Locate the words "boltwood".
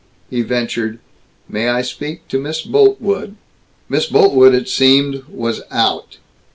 2.63-3.35, 4.07-4.55